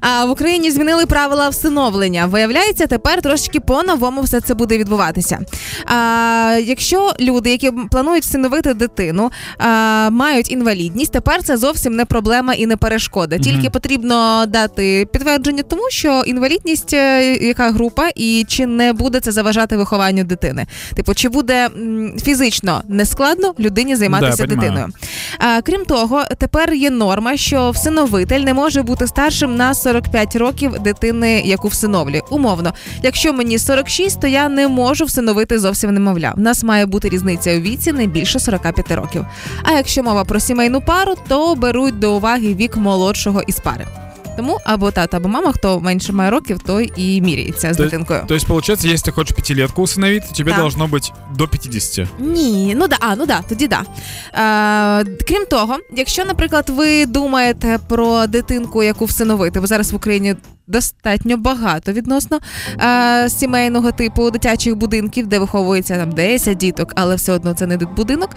[0.00, 2.26] А в Україні змінили правила всиновлення.
[2.26, 5.38] Виявляється, тепер трошечки по-новому все це буде відбуватися.
[5.86, 12.54] А, Якщо люди, які планують всиновити дитину, а, мають інвалідність, тепер це зовсім не проблема
[12.54, 13.38] і не перешкода.
[13.38, 19.32] Тільки потрібно дати підтвердження тому, що інвалідність е, яка група, і чи не буде це
[19.32, 20.66] заважати вихованню дитини.
[20.94, 21.68] Типу, чи буде
[22.22, 24.86] фізично нескладно людині займатися Да, дитиною.
[25.38, 30.78] А, крім того, тепер є норма, що всиновитель не може бути старшим на 45 років
[30.78, 32.20] дитини, яку всиновлює.
[32.30, 32.72] Умовно,
[33.02, 36.32] якщо мені 46, то я не можу всиновити зовсім немовля.
[36.36, 39.26] В нас має бути різниця у віці не більше 45 років.
[39.62, 43.86] А якщо мова про сімейну пару, то беруть до уваги вік молодшого із пари.
[44.37, 48.23] Тому або тата, або мама, хто менше має років, той і міряється з То, дитинкою.
[48.27, 50.57] то есть, получается, если ты хочешь пятилетку усыновить, то тебе Да.
[50.57, 52.07] должно быть до 50.
[52.19, 53.81] Ні, ну да, а, ну да, тоді да.
[54.33, 60.35] Е, крім того, якщо, наприклад, ви думаєте про дитинку, яку всиновити, бо зараз в Україні
[60.70, 62.38] достатньо багато відносно
[62.80, 67.76] е, сімейного типу дитячих будинків, де виховується там 10 діток, але все одно це не
[67.76, 68.30] будинок.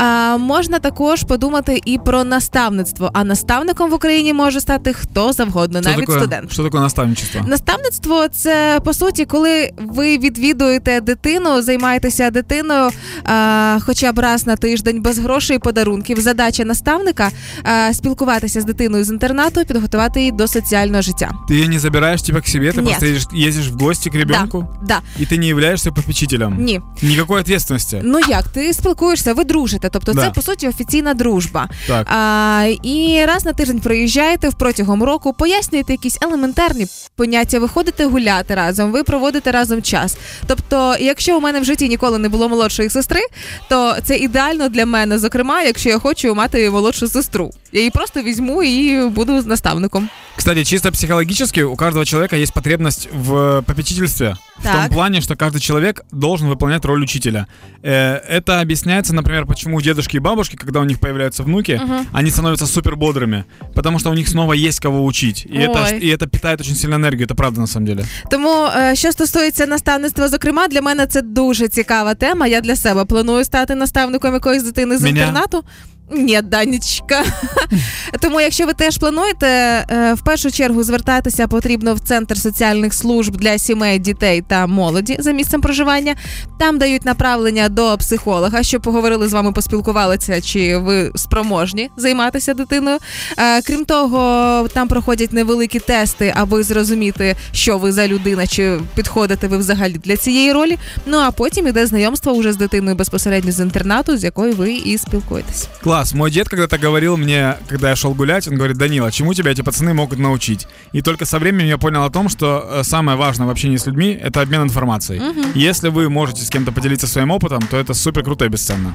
[0.00, 3.10] Е, можна також подумати і про наставництво.
[3.12, 6.52] А наставником в Україні може стати хто завгодно, Что навіть такое, студент.
[6.52, 7.40] что такое наставничество?
[7.46, 12.90] Наставництво це по суті, коли ви відвідуєте дитину, займаєтеся дитиною
[13.24, 16.20] а, хоча б раз на тиждень без грошей і подарунків.
[16.20, 17.30] Задача наставника
[17.62, 21.30] а, спілкуватися з дитиною з інтернату, підготувати її до соціального життя.
[21.50, 22.84] Ее не забираешь типа к себе, ты Нет.
[22.84, 26.56] просто ездишь, ездишь в гости к ребенку, Да, и ты не являешься попечителем.
[26.64, 26.80] ні.
[27.02, 28.00] Никакой ответственности.
[28.04, 30.20] Ну як ти спілкуєшся, ви дружите, тобто Да.
[30.22, 31.68] це по суті офіційна дружба.
[31.86, 32.06] Так.
[32.10, 38.92] А, і раз на тиждень приїжджаєте протягом року, пояснюєте якісь елементарні поняття, виходите гуляти разом,
[38.92, 40.16] ви проводите разом час.
[40.46, 43.20] Тобто, якщо у мене в житті ніколи не було молодшої сестри,
[43.68, 47.50] то це ідеально для мене, зокрема, якщо я хочу мати молодшу сестру.
[47.73, 50.09] Я її просто візьму і буду з наставником.
[50.35, 54.35] Кстати, чисто психологически у каждого человека есть потребность в попечительстве.
[54.59, 54.91] В том Так.
[54.91, 57.45] плане, что каждый человек должен выполнять роль учителя.
[57.83, 61.81] Э, Это объясняется, например, почему дедушки и бабушки, когда у них появляются внуки,
[62.13, 63.43] они становятся супер бодрыми,
[63.75, 65.45] потому что у них снова есть кого учить.
[65.45, 65.99] И это, Ой.
[65.99, 68.05] и это питает очень сильно энергию, это правда на самом деле.
[68.31, 72.47] Тому, е, що стосується наставництва, зокрема, для мене це дуже цікава тема.
[72.47, 75.19] Я для себе планую стати наставником якоїсь дитини з Мене?
[75.19, 75.63] інтернату.
[76.10, 77.24] Ні, Данічка.
[78.20, 83.36] Тому, якщо ви теж плануєте, е, в першу чергу звертатися потрібно в центр соціальних служб
[83.36, 86.14] для сімей, дітей та молоді за місцем проживання.
[86.60, 92.98] Там дають направлення до психолога, щоб поговорили з вами, поспілкувалися, чи ви спроможні займатися дитиною.
[93.38, 99.48] Е, Крім того, там проходять невеликі тести, аби зрозуміти, що ви за людина, чи підходите
[99.48, 100.78] ви взагалі для цієї ролі.
[101.06, 104.98] Ну а потім іде знайомство уже з дитиною безпосередньо з інтернату, з якою ви і
[104.98, 105.68] спілкуєтесь.
[105.93, 106.13] Класс.
[106.13, 109.61] Мой дед когда-то говорил мне, когда я шел гулять, он говорит, Данила, чему тебя эти
[109.61, 110.67] пацаны могут научить?
[110.91, 113.85] И только со временем я понял о том, что э, самое важное в общении с
[113.85, 115.21] людьми – это обмен информацией.
[115.55, 118.93] Если вы можете с кем-то поделиться своим опытом, то это супер круто и бесценно.